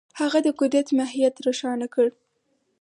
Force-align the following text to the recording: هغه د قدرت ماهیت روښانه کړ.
هغه 0.19 0.39
د 0.43 0.47
قدرت 0.59 0.87
ماهیت 0.97 1.35
روښانه 1.45 1.87
کړ. 1.93 2.07